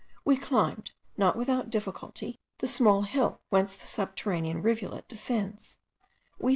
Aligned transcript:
We 0.25 0.35
climbed, 0.35 0.93
not 1.15 1.35
without 1.35 1.69
difficulty, 1.69 2.39
the 2.57 2.65
small 2.65 3.03
hill 3.03 3.39
whence 3.49 3.75
the 3.75 3.85
subterranean 3.85 4.63
rivulet 4.63 5.07
descends. 5.07 5.77